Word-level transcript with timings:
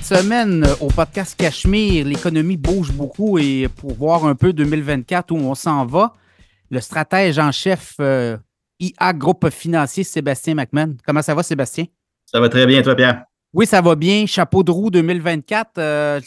Cette 0.00 0.22
semaine, 0.22 0.64
au 0.80 0.88
podcast 0.88 1.34
Cachemire, 1.36 2.06
l'économie 2.06 2.56
bouge 2.56 2.92
beaucoup 2.92 3.36
et 3.38 3.68
pour 3.68 3.94
voir 3.94 4.24
un 4.26 4.34
peu 4.34 4.52
2024 4.52 5.32
où 5.32 5.36
on 5.36 5.54
s'en 5.54 5.84
va, 5.86 6.14
le 6.70 6.80
stratège 6.80 7.38
en 7.38 7.50
chef 7.52 7.96
euh, 8.00 8.36
IA 8.78 9.12
Groupe 9.12 9.50
Financier, 9.50 10.04
Sébastien 10.04 10.54
McMahon. 10.54 10.96
Comment 11.04 11.20
ça 11.20 11.34
va, 11.34 11.42
Sébastien? 11.42 11.86
Ça 12.26 12.38
va 12.38 12.48
très 12.48 12.64
bien, 12.66 12.80
toi, 12.82 12.94
Pierre? 12.94 13.24
Oui, 13.52 13.66
ça 13.66 13.80
va 13.80 13.96
bien. 13.96 14.24
Chapeau 14.26 14.62
de 14.62 14.70
roue 14.70 14.90
2024. 14.90 15.78
Euh, 15.78 16.20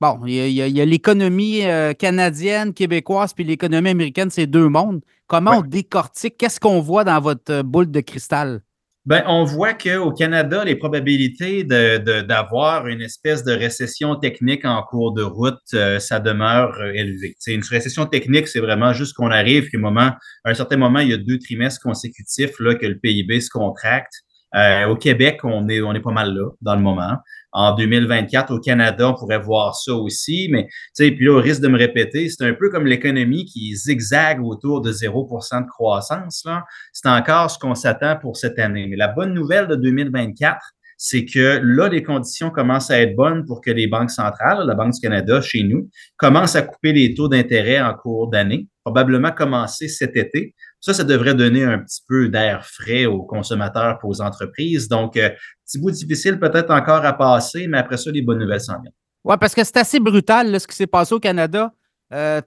bon, 0.00 0.20
il 0.24 0.50
y 0.50 0.80
a, 0.80 0.84
l'économie 0.84 1.66
euh, 1.66 1.94
canadienne, 1.94 2.72
québécoise, 2.72 3.34
puis 3.34 3.44
l'économie 3.44 3.90
américaine, 3.90 4.30
c'est 4.30 4.46
deux 4.46 4.68
mondes. 4.68 5.00
Comment 5.26 5.58
on 5.58 5.62
décortique? 5.62 6.36
Qu'est-ce 6.38 6.60
qu'on 6.60 6.80
voit 6.80 7.04
dans 7.04 7.20
votre 7.20 7.62
boule 7.62 7.90
de 7.90 8.00
cristal? 8.00 8.62
Ben, 9.08 9.24
on 9.26 9.42
voit 9.44 9.72
qu'au 9.72 10.12
Canada, 10.12 10.66
les 10.66 10.76
probabilités 10.76 11.64
d'avoir 11.64 12.88
une 12.88 13.00
espèce 13.00 13.42
de 13.42 13.52
récession 13.52 14.16
technique 14.16 14.66
en 14.66 14.82
cours 14.82 15.14
de 15.14 15.22
route, 15.22 15.56
euh, 15.72 15.98
ça 15.98 16.20
demeure 16.20 16.78
euh, 16.78 16.92
élevé. 16.92 17.34
C'est 17.38 17.54
une 17.54 17.62
récession 17.64 18.04
technique, 18.04 18.48
c'est 18.48 18.60
vraiment 18.60 18.92
juste 18.92 19.14
qu'on 19.14 19.30
arrive 19.30 19.70
qu'à 19.70 19.78
moment, 19.78 20.12
à 20.44 20.50
un 20.50 20.52
certain 20.52 20.76
moment, 20.76 20.98
il 20.98 21.08
y 21.08 21.14
a 21.14 21.16
deux 21.16 21.38
trimestres 21.38 21.80
consécutifs 21.80 22.60
là, 22.60 22.74
que 22.74 22.84
le 22.84 22.98
PIB 22.98 23.40
se 23.40 23.48
contracte. 23.48 24.12
Euh, 24.54 24.88
au 24.88 24.96
Québec, 24.96 25.40
on 25.42 25.66
est, 25.70 25.80
on 25.80 25.94
est 25.94 26.02
pas 26.02 26.12
mal 26.12 26.34
là 26.34 26.50
dans 26.60 26.76
le 26.76 26.82
moment 26.82 27.16
en 27.52 27.74
2024. 27.74 28.52
Au 28.52 28.60
Canada, 28.60 29.08
on 29.08 29.14
pourrait 29.14 29.38
voir 29.38 29.74
ça 29.74 29.94
aussi, 29.94 30.48
mais 30.50 30.64
tu 30.66 31.04
sais, 31.04 31.10
puis 31.10 31.26
là, 31.26 31.32
au 31.32 31.40
risque 31.40 31.62
de 31.62 31.68
me 31.68 31.78
répéter, 31.78 32.28
c'est 32.28 32.44
un 32.44 32.54
peu 32.54 32.70
comme 32.70 32.86
l'économie 32.86 33.44
qui 33.44 33.74
zigzague 33.74 34.44
autour 34.44 34.80
de 34.80 34.92
0% 34.92 35.62
de 35.62 35.66
croissance. 35.68 36.46
C'est 36.92 37.08
encore 37.08 37.50
ce 37.50 37.58
qu'on 37.58 37.74
s'attend 37.74 38.16
pour 38.16 38.36
cette 38.36 38.58
année. 38.58 38.86
Mais 38.86 38.96
la 38.96 39.08
bonne 39.08 39.34
nouvelle 39.34 39.66
de 39.68 39.76
2024, 39.76 40.58
c'est 41.00 41.24
que 41.24 41.60
là, 41.62 41.88
les 41.88 42.02
conditions 42.02 42.50
commencent 42.50 42.90
à 42.90 43.00
être 43.00 43.14
bonnes 43.14 43.46
pour 43.46 43.60
que 43.60 43.70
les 43.70 43.86
banques 43.86 44.10
centrales, 44.10 44.66
la 44.66 44.74
Banque 44.74 44.94
du 44.94 45.00
Canada 45.00 45.40
chez 45.40 45.62
nous, 45.62 45.88
commencent 46.16 46.56
à 46.56 46.62
couper 46.62 46.92
les 46.92 47.14
taux 47.14 47.28
d'intérêt 47.28 47.80
en 47.80 47.94
cours 47.94 48.28
d'année, 48.28 48.66
probablement 48.84 49.30
commencer 49.30 49.86
cet 49.86 50.16
été. 50.16 50.54
Ça, 50.80 50.94
ça 50.94 51.04
devrait 51.04 51.34
donner 51.34 51.64
un 51.64 51.78
petit 51.78 52.02
peu 52.06 52.28
d'air 52.28 52.64
frais 52.64 53.06
aux 53.06 53.22
consommateurs 53.22 53.98
et 54.02 54.06
aux 54.06 54.20
entreprises. 54.20 54.88
Donc, 54.88 55.16
euh, 55.16 55.30
petit 55.66 55.78
bout 55.78 55.90
difficile 55.90 56.38
peut-être 56.38 56.70
encore 56.70 57.04
à 57.04 57.12
passer, 57.12 57.66
mais 57.66 57.78
après 57.78 57.96
ça, 57.96 58.10
les 58.10 58.22
bonnes 58.22 58.38
nouvelles 58.38 58.60
s'en 58.60 58.80
viennent. 58.80 58.92
Oui, 59.24 59.34
parce 59.40 59.54
que 59.54 59.64
c'est 59.64 59.76
assez 59.76 59.98
brutal 59.98 60.58
ce 60.60 60.66
qui 60.66 60.76
s'est 60.76 60.86
passé 60.86 61.14
au 61.14 61.20
Canada. 61.20 61.72
Euh, 62.12 62.40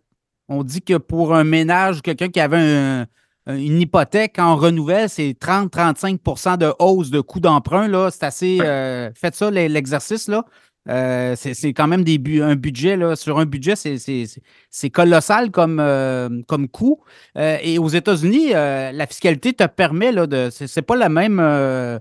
on 0.48 0.64
dit 0.64 0.82
que 0.82 0.98
pour 0.98 1.36
un 1.36 1.44
ménage, 1.44 2.02
quelqu'un 2.02 2.30
qui 2.30 2.40
avait 2.40 3.06
une 3.48 3.82
hypothèque 3.82 4.40
en 4.40 4.56
renouvelle, 4.56 5.10
c'est 5.10 5.36
30-35% 5.40 6.58
de 6.58 6.74
hausse 6.80 7.10
de 7.10 7.22
coût 7.22 7.40
d'emprunt. 7.40 8.10
C'est 8.12 8.24
assez. 8.24 8.60
Euh, 8.62 9.10
faites 9.16 9.36
ça, 9.36 9.52
l'exercice. 9.52 10.28
là. 10.28 10.46
Euh, 10.90 11.36
c'est 11.36 11.74
quand 11.74 11.88
même 11.88 12.04
des 12.04 12.20
un 12.42 12.56
budget, 12.56 12.98
là, 12.98 13.16
sur 13.16 13.40
un 13.40 13.46
budget, 13.46 13.76
c'est 13.76 14.90
colossal 14.90 15.52
comme, 15.52 15.80
euh, 15.80 16.30
comme 16.48 16.68
coût. 16.68 17.04
Euh, 17.38 17.58
et 17.62 17.78
aux 17.78 17.90
États-Unis, 17.90 18.52
la 18.52 19.08
fiscalité 19.08 19.54
te 19.54 19.66
permet 19.66 20.12
là, 20.12 20.28
de. 20.28 20.50
C'est 20.52 20.82
pas 20.82 20.96
la 20.96 21.10
même, 21.10 21.40
le 21.40 22.00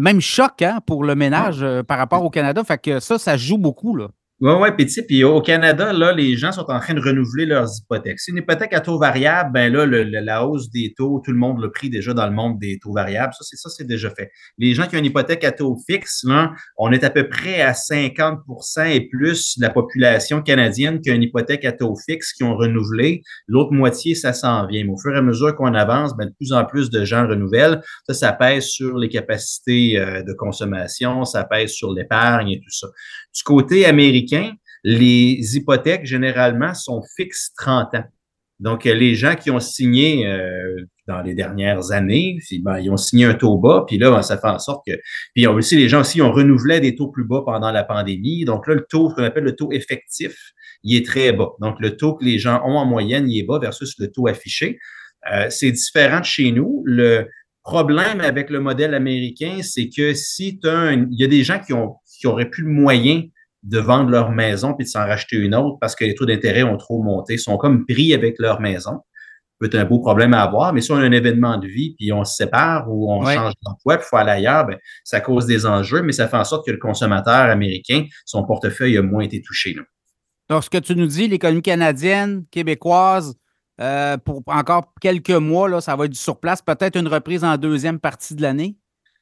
même 0.00 0.20
choc 0.20 0.62
hein, 0.62 0.80
pour 0.86 1.04
le 1.04 1.14
ménage 1.14 1.64
par 1.86 1.98
rapport 1.98 2.24
au 2.24 2.30
Canada. 2.30 2.62
Fait 2.64 2.78
que 2.78 3.00
ça, 3.00 3.18
ça 3.18 3.36
joue 3.36 3.58
beaucoup. 3.58 3.96
Là. 3.96 4.08
Oui, 4.38 4.52
oui, 4.60 4.68
puis 4.76 4.86
puis 5.08 5.24
au 5.24 5.40
Canada, 5.40 5.94
là, 5.94 6.12
les 6.12 6.36
gens 6.36 6.52
sont 6.52 6.70
en 6.70 6.78
train 6.78 6.92
de 6.92 7.00
renouveler 7.00 7.46
leurs 7.46 7.68
hypothèques. 7.78 8.20
C'est 8.20 8.32
une 8.32 8.36
hypothèque 8.36 8.74
à 8.74 8.80
taux 8.80 8.98
variable, 8.98 9.50
ben 9.54 9.72
là, 9.72 9.86
la 9.86 10.46
hausse 10.46 10.70
des 10.70 10.92
taux, 10.94 11.22
tout 11.24 11.32
le 11.32 11.38
monde 11.38 11.58
l'a 11.58 11.70
pris 11.70 11.88
déjà 11.88 12.12
dans 12.12 12.26
le 12.26 12.34
monde 12.34 12.58
des 12.58 12.78
taux 12.78 12.92
variables. 12.92 13.32
Ça, 13.32 13.44
c'est 13.44 13.56
ça, 13.56 13.70
c'est 13.70 13.86
déjà 13.86 14.10
fait. 14.10 14.30
Les 14.58 14.74
gens 14.74 14.86
qui 14.86 14.94
ont 14.94 14.98
une 14.98 15.06
hypothèque 15.06 15.42
à 15.44 15.52
taux 15.52 15.78
fixe, 15.88 16.22
là, 16.24 16.52
on 16.76 16.92
est 16.92 17.02
à 17.02 17.08
peu 17.08 17.30
près 17.30 17.62
à 17.62 17.72
50% 17.72 18.90
et 18.90 19.08
plus 19.08 19.56
de 19.56 19.62
la 19.62 19.70
population 19.70 20.42
canadienne 20.42 21.00
qui 21.00 21.10
a 21.10 21.14
une 21.14 21.22
hypothèque 21.22 21.64
à 21.64 21.72
taux 21.72 21.96
fixe 21.96 22.34
qui 22.34 22.44
ont 22.44 22.56
renouvelé. 22.58 23.22
L'autre 23.48 23.72
moitié, 23.72 24.14
ça 24.14 24.34
s'en 24.34 24.66
vient. 24.66 24.84
Mais 24.84 24.92
au 24.92 24.98
fur 24.98 25.14
et 25.14 25.18
à 25.18 25.22
mesure 25.22 25.56
qu'on 25.56 25.72
avance, 25.72 26.14
ben, 26.14 26.26
de 26.26 26.34
plus 26.38 26.52
en 26.52 26.66
plus 26.66 26.90
de 26.90 27.06
gens 27.06 27.26
renouvellent. 27.26 27.80
Ça, 28.06 28.12
ça 28.12 28.32
pèse 28.34 28.64
sur 28.64 28.98
les 28.98 29.08
capacités 29.08 29.98
euh, 29.98 30.22
de 30.22 30.34
consommation, 30.34 31.24
ça 31.24 31.44
pèse 31.44 31.70
sur 31.70 31.94
l'épargne 31.94 32.50
et 32.50 32.60
tout 32.60 32.70
ça. 32.70 32.88
Du 33.34 33.42
côté 33.42 33.86
américain, 33.86 34.25
les 34.84 35.56
hypothèques, 35.56 36.06
généralement, 36.06 36.74
sont 36.74 37.02
fixes 37.16 37.52
30 37.56 37.94
ans. 37.94 38.04
Donc, 38.58 38.84
les 38.84 39.14
gens 39.14 39.34
qui 39.34 39.50
ont 39.50 39.60
signé 39.60 40.26
euh, 40.26 40.76
dans 41.06 41.20
les 41.20 41.34
dernières 41.34 41.92
années, 41.92 42.38
ben, 42.60 42.78
ils 42.78 42.90
ont 42.90 42.96
signé 42.96 43.26
un 43.26 43.34
taux 43.34 43.58
bas, 43.58 43.84
puis 43.86 43.98
là, 43.98 44.10
ben, 44.10 44.22
ça 44.22 44.38
fait 44.38 44.48
en 44.48 44.58
sorte 44.58 44.86
que... 44.86 44.92
Puis 45.34 45.46
aussi, 45.46 45.76
les 45.76 45.88
gens 45.88 46.00
aussi 46.00 46.22
ont 46.22 46.32
renouvelé 46.32 46.80
des 46.80 46.94
taux 46.94 47.08
plus 47.08 47.24
bas 47.24 47.42
pendant 47.44 47.70
la 47.70 47.84
pandémie. 47.84 48.44
Donc 48.44 48.66
là, 48.66 48.74
le 48.74 48.86
taux, 48.88 49.10
ce 49.10 49.14
qu'on 49.14 49.24
appelle 49.24 49.44
le 49.44 49.54
taux 49.54 49.72
effectif, 49.72 50.52
il 50.82 50.96
est 50.96 51.04
très 51.04 51.32
bas. 51.32 51.50
Donc, 51.60 51.76
le 51.80 51.96
taux 51.96 52.14
que 52.14 52.24
les 52.24 52.38
gens 52.38 52.62
ont 52.64 52.76
en 52.78 52.86
moyenne, 52.86 53.28
il 53.28 53.38
est 53.38 53.46
bas 53.46 53.58
versus 53.58 53.94
le 53.98 54.10
taux 54.10 54.26
affiché. 54.26 54.78
Euh, 55.32 55.48
c'est 55.50 55.72
différent 55.72 56.20
de 56.20 56.24
chez 56.24 56.50
nous. 56.50 56.82
Le 56.86 57.28
problème 57.62 58.20
avec 58.20 58.48
le 58.48 58.60
modèle 58.60 58.94
américain, 58.94 59.58
c'est 59.62 59.90
que 59.94 60.14
si 60.14 60.58
tu 60.60 60.68
as 60.68 60.92
il 60.92 61.08
y 61.10 61.24
a 61.24 61.26
des 61.26 61.42
gens 61.44 61.58
qui 61.58 61.72
ont 61.72 61.96
qui 62.18 62.26
auraient 62.26 62.48
plus 62.48 62.62
le 62.62 62.70
moyen 62.70 63.24
de 63.66 63.78
vendre 63.78 64.10
leur 64.10 64.30
maison 64.30 64.74
puis 64.74 64.84
de 64.84 64.90
s'en 64.90 65.00
racheter 65.00 65.36
une 65.36 65.54
autre 65.54 65.78
parce 65.80 65.96
que 65.96 66.04
les 66.04 66.14
taux 66.14 66.26
d'intérêt 66.26 66.62
ont 66.62 66.76
trop 66.76 67.02
monté, 67.02 67.34
ils 67.34 67.38
sont 67.38 67.56
comme 67.56 67.84
pris 67.84 68.14
avec 68.14 68.36
leur 68.38 68.60
maison. 68.60 69.00
Peut 69.58 69.66
être 69.66 69.74
un 69.74 69.84
beau 69.86 70.00
problème 70.00 70.34
à 70.34 70.42
avoir, 70.42 70.74
mais 70.74 70.82
si 70.82 70.92
on 70.92 70.96
a 70.96 71.00
un 71.00 71.12
événement 71.12 71.56
de 71.56 71.66
vie 71.66 71.94
puis 71.98 72.12
on 72.12 72.24
se 72.24 72.34
sépare 72.34 72.86
ou 72.88 73.10
on 73.10 73.24
change 73.24 73.54
d'emploi 73.62 73.96
puis 73.96 74.06
il 74.06 74.08
faut 74.08 74.16
aller 74.16 74.32
ailleurs, 74.32 74.66
ben, 74.66 74.76
ça 75.02 75.20
cause 75.20 75.46
des 75.46 75.64
enjeux, 75.66 76.02
mais 76.02 76.12
ça 76.12 76.28
fait 76.28 76.36
en 76.36 76.44
sorte 76.44 76.66
que 76.66 76.70
le 76.70 76.78
consommateur 76.78 77.50
américain, 77.50 78.04
son 78.26 78.44
portefeuille 78.44 78.98
a 78.98 79.02
moins 79.02 79.24
été 79.24 79.40
touché. 79.40 79.74
Donc, 80.48 80.62
ce 80.62 80.70
que 80.70 80.78
tu 80.78 80.94
nous 80.94 81.06
dis, 81.06 81.26
l'économie 81.26 81.62
canadienne, 81.62 82.44
québécoise, 82.50 83.34
euh, 83.80 84.16
pour 84.18 84.42
encore 84.46 84.92
quelques 85.00 85.30
mois, 85.30 85.68
là, 85.68 85.80
ça 85.80 85.96
va 85.96 86.04
être 86.04 86.12
du 86.12 86.18
surplace, 86.18 86.62
peut-être 86.62 86.96
une 86.96 87.08
reprise 87.08 87.42
en 87.42 87.56
deuxième 87.56 87.98
partie 87.98 88.34
de 88.34 88.42
l'année? 88.42 88.76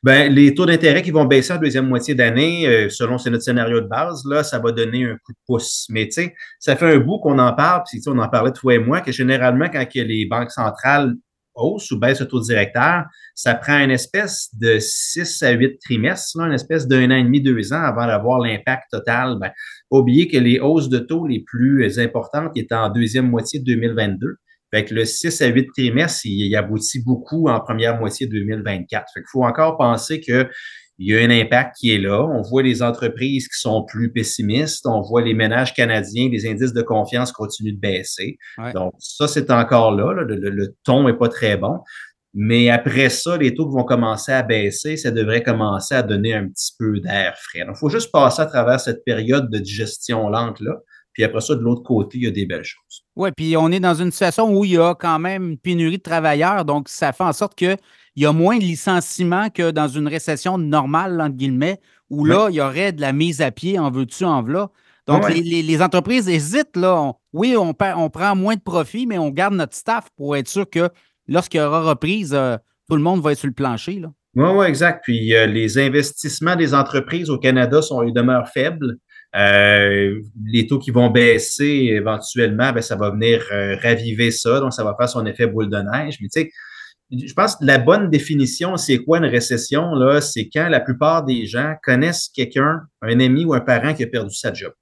Ben, 0.04 0.30
les 0.30 0.52
taux 0.52 0.66
d'intérêt 0.66 1.00
qui 1.00 1.12
vont 1.12 1.24
baisser 1.24 1.54
en 1.54 1.56
deuxième 1.56 1.88
moitié 1.88 2.14
d'année, 2.14 2.68
euh, 2.68 2.90
selon 2.90 3.16
c'est 3.16 3.30
notre 3.30 3.42
scénario 3.42 3.80
de 3.80 3.86
base, 3.86 4.22
là, 4.26 4.44
ça 4.44 4.58
va 4.58 4.70
donner 4.70 5.06
un 5.06 5.14
coup 5.14 5.32
de 5.32 5.38
pouce. 5.46 5.86
Mais 5.88 6.04
tu 6.04 6.12
sais, 6.12 6.34
ça 6.58 6.76
fait 6.76 6.94
un 6.94 6.98
bout 6.98 7.20
qu'on 7.20 7.38
en 7.38 7.54
parle, 7.54 7.84
puis 7.90 8.02
on 8.06 8.18
en 8.18 8.28
parlait 8.28 8.52
toi 8.52 8.74
et 8.74 8.78
moi, 8.78 9.00
que 9.00 9.12
généralement, 9.12 9.66
quand 9.72 9.86
les 9.94 10.26
banques 10.26 10.50
centrales 10.50 11.14
haussent 11.54 11.90
ou 11.90 11.98
baissent 11.98 12.20
le 12.20 12.28
taux 12.28 12.40
directeur, 12.40 13.04
ça 13.34 13.54
prend 13.54 13.78
une 13.78 13.92
espèce 13.92 14.50
de 14.60 14.76
six 14.78 15.42
à 15.42 15.52
huit 15.52 15.78
trimestres, 15.78 16.38
là, 16.38 16.48
une 16.48 16.52
espèce 16.52 16.86
d'un 16.86 17.10
an 17.10 17.16
et 17.16 17.24
demi, 17.24 17.40
deux 17.40 17.72
ans 17.72 17.82
avant 17.82 18.06
d'avoir 18.06 18.40
l'impact 18.40 18.90
total. 18.90 19.38
Ben, 19.40 19.52
que 19.90 20.38
les 20.38 20.58
hausses 20.58 20.90
de 20.90 20.98
taux 20.98 21.26
les 21.26 21.40
plus 21.40 21.98
importantes 21.98 22.54
étaient 22.56 22.74
en 22.74 22.90
deuxième 22.90 23.30
moitié 23.30 23.58
de 23.58 23.64
2022. 23.64 24.36
Fait 24.74 24.90
le 24.90 25.04
6 25.04 25.40
à 25.40 25.46
8 25.46 25.68
trimestres, 25.68 26.26
il, 26.26 26.56
aboutit 26.56 27.00
beaucoup 27.00 27.48
en 27.48 27.60
première 27.60 27.96
moitié 27.96 28.26
2024. 28.26 29.04
Fait 29.14 29.20
qu'il 29.20 29.28
faut 29.30 29.44
encore 29.44 29.76
penser 29.78 30.18
qu'il 30.18 30.48
y 30.98 31.14
a 31.14 31.20
un 31.20 31.30
impact 31.30 31.76
qui 31.78 31.92
est 31.92 31.98
là. 31.98 32.24
On 32.24 32.42
voit 32.42 32.64
les 32.64 32.82
entreprises 32.82 33.46
qui 33.46 33.56
sont 33.60 33.84
plus 33.84 34.10
pessimistes. 34.10 34.84
On 34.84 35.00
voit 35.00 35.22
les 35.22 35.32
ménages 35.32 35.74
canadiens, 35.74 36.28
les 36.28 36.48
indices 36.48 36.72
de 36.72 36.82
confiance 36.82 37.30
continuent 37.30 37.76
de 37.76 37.78
baisser. 37.78 38.36
Donc, 38.74 38.94
ça, 38.98 39.28
c'est 39.28 39.52
encore 39.52 39.92
là. 39.92 40.12
Le, 40.12 40.74
ton 40.82 41.06
n'est 41.06 41.16
pas 41.16 41.28
très 41.28 41.56
bon. 41.56 41.78
Mais 42.36 42.68
après 42.68 43.10
ça, 43.10 43.36
les 43.36 43.54
taux 43.54 43.70
vont 43.70 43.84
commencer 43.84 44.32
à 44.32 44.42
baisser. 44.42 44.96
Ça 44.96 45.12
devrait 45.12 45.44
commencer 45.44 45.94
à 45.94 46.02
donner 46.02 46.34
un 46.34 46.48
petit 46.48 46.72
peu 46.76 46.98
d'air 46.98 47.36
frais. 47.38 47.64
Donc, 47.64 47.76
il 47.76 47.78
faut 47.78 47.90
juste 47.90 48.10
passer 48.10 48.42
à 48.42 48.46
travers 48.46 48.80
cette 48.80 49.04
période 49.04 49.48
de 49.52 49.58
digestion 49.58 50.28
lente-là. 50.28 50.80
Puis 51.14 51.24
après 51.24 51.40
ça, 51.40 51.54
de 51.54 51.60
l'autre 51.60 51.82
côté, 51.82 52.18
il 52.18 52.24
y 52.24 52.26
a 52.26 52.30
des 52.30 52.44
belles 52.44 52.64
choses. 52.64 53.04
Oui, 53.16 53.30
puis 53.34 53.56
on 53.56 53.70
est 53.70 53.80
dans 53.80 53.94
une 53.94 54.10
situation 54.10 54.52
où 54.52 54.64
il 54.64 54.72
y 54.72 54.78
a 54.78 54.94
quand 54.94 55.18
même 55.20 55.50
une 55.50 55.58
pénurie 55.58 55.98
de 55.98 56.02
travailleurs. 56.02 56.64
Donc, 56.64 56.88
ça 56.88 57.12
fait 57.12 57.24
en 57.24 57.32
sorte 57.32 57.54
qu'il 57.54 57.78
y 58.16 58.26
a 58.26 58.32
moins 58.32 58.58
de 58.58 58.64
licenciements 58.64 59.48
que 59.48 59.70
dans 59.70 59.88
une 59.88 60.08
récession 60.08 60.58
normale, 60.58 61.20
entre 61.20 61.36
guillemets, 61.36 61.80
où 62.10 62.24
là, 62.24 62.48
il 62.50 62.56
y 62.56 62.60
aurait 62.60 62.92
de 62.92 63.00
la 63.00 63.12
mise 63.12 63.40
à 63.40 63.52
pied 63.52 63.78
en 63.78 63.90
veux-tu, 63.90 64.24
en 64.24 64.42
voilà. 64.42 64.70
Donc, 65.06 65.28
les, 65.28 65.82
entreprises 65.82 66.28
hésitent. 66.28 66.76
Là. 66.76 67.12
oui, 67.32 67.56
on, 67.56 67.74
on, 67.96 68.10
prend 68.10 68.34
moins 68.34 68.56
de 68.56 68.60
profit, 68.60 69.06
mais 69.06 69.18
on 69.18 69.30
garde 69.30 69.54
notre 69.54 69.74
staff 69.74 70.08
pour 70.16 70.36
être 70.36 70.48
sûr 70.48 70.68
que 70.68 70.88
lorsqu'il 71.28 71.60
y 71.60 71.62
aura 71.62 71.82
reprise, 71.82 72.32
euh, 72.34 72.56
tout 72.88 72.96
le 72.96 73.02
monde 73.02 73.20
va 73.20 73.32
être 73.32 73.38
sur 73.38 73.48
le 73.48 73.54
plancher. 73.54 74.02
Oui, 74.34 74.48
oui, 74.54 74.66
exact. 74.66 75.04
Puis 75.04 75.34
euh, 75.34 75.46
les 75.46 75.78
investissements 75.78 76.56
des 76.56 76.74
entreprises 76.74 77.30
au 77.30 77.38
Canada 77.38 77.82
sont, 77.82 78.02
ils 78.02 78.12
demeurent 78.12 78.48
faibles. 78.48 78.98
Euh, 79.36 80.20
les 80.46 80.66
taux 80.66 80.78
qui 80.78 80.92
vont 80.92 81.10
baisser 81.10 81.88
éventuellement, 81.90 82.72
ben, 82.72 82.82
ça 82.82 82.94
va 82.94 83.10
venir 83.10 83.44
euh, 83.50 83.76
raviver 83.82 84.30
ça, 84.30 84.60
donc 84.60 84.72
ça 84.72 84.84
va 84.84 84.94
faire 84.98 85.08
son 85.08 85.26
effet 85.26 85.46
boule 85.46 85.68
de 85.68 85.76
neige. 85.76 86.18
Mais 86.20 86.28
tu 86.28 86.42
sais, 86.42 86.50
je 87.10 87.32
pense 87.32 87.56
que 87.56 87.64
la 87.64 87.78
bonne 87.78 88.10
définition, 88.10 88.76
c'est 88.76 88.98
quoi 88.98 89.18
une 89.18 89.24
récession? 89.24 89.94
Là? 89.94 90.20
C'est 90.20 90.48
quand 90.52 90.68
la 90.68 90.80
plupart 90.80 91.24
des 91.24 91.46
gens 91.46 91.74
connaissent 91.82 92.30
quelqu'un, 92.32 92.80
un 93.02 93.20
ami 93.20 93.44
ou 93.44 93.54
un 93.54 93.60
parent 93.60 93.92
qui 93.92 94.04
a 94.04 94.06
perdu 94.06 94.34
sa 94.34 94.52
job. 94.52 94.72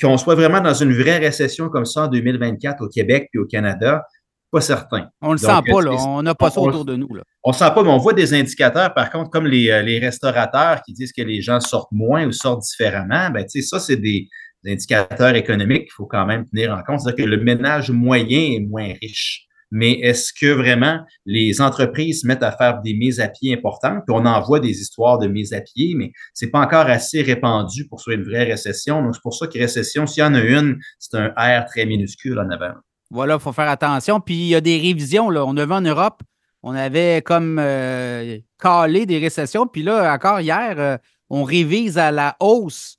Qu'on 0.00 0.18
soit 0.18 0.34
vraiment 0.34 0.60
dans 0.60 0.74
une 0.74 0.92
vraie 0.92 1.18
récession 1.18 1.68
comme 1.68 1.84
ça 1.84 2.04
en 2.04 2.08
2024 2.08 2.82
au 2.82 2.88
Québec 2.88 3.28
puis 3.30 3.40
au 3.40 3.46
Canada, 3.46 4.04
Pas 4.52 4.60
certain. 4.60 5.08
On 5.22 5.28
ne 5.28 5.32
le 5.32 5.38
sent 5.38 5.46
pas, 5.46 5.82
là. 5.82 5.92
On 6.06 6.22
n'a 6.22 6.34
pas 6.34 6.50
ça 6.50 6.60
autour 6.60 6.84
de 6.84 6.94
nous. 6.94 7.12
Là. 7.14 7.22
On 7.42 7.50
ne 7.50 7.56
sent 7.56 7.70
pas, 7.74 7.82
mais 7.82 7.88
on 7.88 7.98
voit 7.98 8.12
des 8.12 8.34
indicateurs, 8.34 8.92
par 8.92 9.10
contre, 9.10 9.30
comme 9.30 9.46
les, 9.46 9.82
les 9.82 9.98
restaurateurs 9.98 10.82
qui 10.82 10.92
disent 10.92 11.12
que 11.12 11.22
les 11.22 11.40
gens 11.40 11.58
sortent 11.58 11.90
moins 11.90 12.26
ou 12.26 12.32
sortent 12.32 12.60
différemment. 12.60 13.30
Ben, 13.30 13.46
ça, 13.48 13.80
c'est 13.80 13.96
des, 13.96 14.28
indicateurs 14.66 15.34
économiques 15.34 15.84
qu'il 15.84 15.92
faut 15.92 16.06
quand 16.06 16.26
même 16.26 16.46
tenir 16.46 16.72
en 16.72 16.82
compte. 16.82 17.00
C'est-à-dire 17.00 17.24
que 17.24 17.30
le 17.30 17.42
ménage 17.42 17.90
moyen 17.90 18.52
est 18.52 18.60
moins 18.60 18.92
riche. 19.00 19.46
Mais 19.74 19.92
est-ce 19.92 20.34
que 20.38 20.52
vraiment 20.52 21.00
les 21.24 21.62
entreprises 21.62 22.20
se 22.20 22.26
mettent 22.26 22.42
à 22.42 22.52
faire 22.52 22.82
des 22.82 22.92
mises 22.92 23.20
à 23.20 23.28
pied 23.28 23.54
importantes? 23.54 24.02
Puis 24.06 24.14
on 24.14 24.26
en 24.26 24.40
voit 24.42 24.60
des 24.60 24.82
histoires 24.82 25.18
de 25.18 25.26
mises 25.26 25.54
à 25.54 25.62
pied, 25.62 25.94
mais 25.96 26.12
c'est 26.34 26.50
pas 26.50 26.60
encore 26.60 26.86
assez 26.86 27.22
répandu 27.22 27.88
pour 27.88 27.98
soit 27.98 28.14
une 28.14 28.22
vraie 28.22 28.44
récession. 28.44 29.02
Donc, 29.02 29.14
c'est 29.14 29.22
pour 29.22 29.34
ça 29.34 29.46
que 29.46 29.58
récession, 29.58 30.06
s'il 30.06 30.22
y 30.22 30.26
en 30.26 30.34
a 30.34 30.42
une, 30.42 30.78
c'est 30.98 31.16
un 31.16 31.28
R 31.28 31.64
très 31.64 31.86
minuscule 31.86 32.38
en 32.38 32.50
avant. 32.50 32.74
Voilà, 33.12 33.34
il 33.34 33.40
faut 33.40 33.52
faire 33.52 33.68
attention. 33.68 34.20
Puis 34.20 34.34
il 34.34 34.46
y 34.46 34.54
a 34.54 34.60
des 34.62 34.78
révisions. 34.78 35.28
Là. 35.28 35.44
On 35.44 35.56
a 35.58 35.66
vu 35.66 35.72
en 35.72 35.82
Europe, 35.82 36.22
on 36.62 36.74
avait 36.74 37.22
comme 37.22 37.58
euh, 37.60 38.38
calé 38.58 39.04
des 39.04 39.18
récessions. 39.18 39.66
Puis 39.66 39.82
là, 39.82 40.12
encore 40.14 40.40
hier, 40.40 40.74
euh, 40.78 40.96
on 41.28 41.44
révise 41.44 41.98
à 41.98 42.10
la 42.10 42.36
hausse 42.40 42.98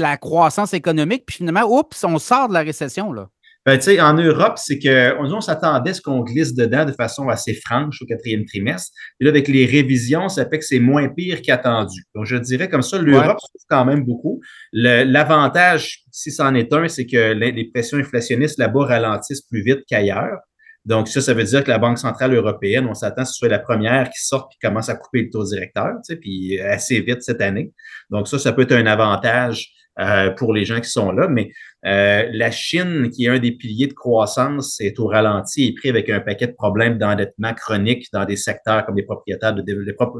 la 0.00 0.16
croissance 0.18 0.74
économique. 0.74 1.24
Puis 1.26 1.36
finalement, 1.36 1.64
oups, 1.64 2.04
on 2.04 2.18
sort 2.18 2.48
de 2.48 2.54
la 2.54 2.60
récession. 2.60 3.12
Là. 3.12 3.28
Ben, 3.70 4.00
en 4.00 4.14
Europe, 4.14 4.54
c'est 4.56 4.80
qu'on 4.80 5.32
on, 5.32 5.40
s'attendait 5.40 5.90
à 5.90 5.94
ce 5.94 6.00
qu'on 6.00 6.24
glisse 6.24 6.54
dedans 6.54 6.84
de 6.84 6.90
façon 6.90 7.28
assez 7.28 7.54
franche 7.54 8.02
au 8.02 8.04
quatrième 8.04 8.44
trimestre. 8.44 8.90
Et 9.20 9.24
là, 9.24 9.30
avec 9.30 9.46
les 9.46 9.64
révisions, 9.64 10.28
ça 10.28 10.44
fait 10.44 10.58
que 10.58 10.64
c'est 10.64 10.80
moins 10.80 11.08
pire 11.08 11.40
qu'attendu. 11.40 12.02
Donc, 12.16 12.24
je 12.24 12.34
dirais 12.34 12.68
comme 12.68 12.82
ça, 12.82 12.98
l'Europe 12.98 13.38
souffre 13.38 13.66
quand 13.68 13.84
même 13.84 14.02
beaucoup. 14.04 14.40
L'avantage, 14.72 16.02
si 16.10 16.32
c'en 16.32 16.52
est 16.56 16.72
un, 16.72 16.88
c'est 16.88 17.06
que 17.06 17.32
les, 17.32 17.70
pressions 17.70 17.98
inflationnistes 17.98 18.58
là-bas 18.58 18.86
ralentissent 18.86 19.42
plus 19.42 19.62
vite 19.62 19.84
qu'ailleurs. 19.88 20.40
Donc, 20.84 21.06
ça, 21.06 21.20
ça 21.20 21.32
veut 21.32 21.44
dire 21.44 21.62
que 21.62 21.70
la 21.70 21.78
Banque 21.78 21.98
centrale 21.98 22.34
européenne, 22.34 22.88
on 22.88 22.94
s'attend 22.94 23.22
à 23.22 23.24
ce 23.24 23.30
que 23.30 23.34
ce 23.34 23.38
soit 23.38 23.48
la 23.48 23.60
première 23.60 24.10
qui 24.10 24.20
sorte 24.20 24.52
et 24.52 24.66
commence 24.66 24.88
à 24.88 24.96
couper 24.96 25.22
le 25.22 25.30
taux 25.30 25.44
directeur, 25.44 25.92
tu 26.04 26.14
sais, 26.14 26.16
puis 26.16 26.58
assez 26.58 27.00
vite 27.02 27.22
cette 27.22 27.40
année. 27.40 27.72
Donc, 28.10 28.26
ça, 28.26 28.40
ça 28.40 28.52
peut 28.52 28.62
être 28.62 28.72
un 28.72 28.86
avantage 28.86 29.70
euh, 30.00 30.30
pour 30.30 30.54
les 30.54 30.64
gens 30.64 30.80
qui 30.80 30.88
sont 30.88 31.12
là. 31.12 31.28
Mais 31.28 31.50
euh, 31.84 32.28
la 32.32 32.50
Chine, 32.50 33.10
qui 33.10 33.26
est 33.26 33.28
un 33.28 33.38
des 33.38 33.52
piliers 33.52 33.86
de 33.86 33.92
croissance, 33.92 34.80
est 34.80 34.98
au 34.98 35.06
ralenti 35.06 35.66
et 35.66 35.74
pris 35.74 35.90
avec 35.90 36.08
un 36.08 36.20
paquet 36.20 36.46
de 36.46 36.52
problèmes 36.52 36.96
d'endettement 36.98 37.52
chronique 37.54 38.06
dans 38.12 38.24
des 38.24 38.36
secteurs 38.36 38.86
comme 38.86 38.96
les 38.96 39.02
propriétaires, 39.02 39.54
de, 39.54 39.62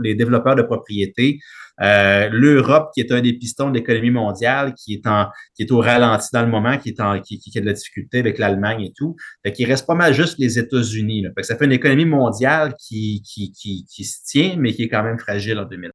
les 0.03 0.15
développeurs 0.15 0.55
de 0.55 0.63
propriété. 0.63 1.39
Euh, 1.81 2.29
L'Europe, 2.31 2.91
qui 2.93 3.01
est 3.01 3.11
un 3.11 3.23
des 3.23 3.33
pistons 3.33 3.71
de 3.71 3.79
l'économie 3.79 4.11
mondiale, 4.11 4.75
qui 4.75 4.93
est 4.95 5.07
en, 5.07 5.29
qui 5.55 5.63
est 5.63 5.73
au 5.73 5.81
ralenti 5.81 6.29
dans 6.33 6.43
le 6.43 6.49
moment, 6.49 6.77
qui 6.77 6.91
est 6.91 7.01
en, 7.01 7.19
qui, 7.21 7.39
qui 7.39 7.57
a 7.57 7.63
de 7.63 7.67
la 7.67 7.73
difficulté 7.73 8.19
avec 8.19 8.39
l'Allemagne 8.39 8.83
et 8.83 8.93
tout. 8.95 9.17
Fait 9.43 9.65
reste 9.65 9.87
pas 9.87 9.95
mal 9.95 10.13
juste 10.13 10.39
les 10.39 10.59
États-Unis. 10.59 11.25
Ça 11.41 11.57
fait 11.57 11.65
une 11.65 11.73
économie 11.73 12.05
mondiale 12.05 12.75
qui, 12.79 13.23
qui, 13.23 13.53
qui, 13.53 13.87
qui 13.87 14.05
se 14.05 14.19
tient, 14.27 14.57
mais 14.59 14.75
qui 14.75 14.83
est 14.83 14.89
quand 14.89 15.03
même 15.03 15.19
fragile 15.19 15.59
en 15.59 15.65
2000. 15.65 15.91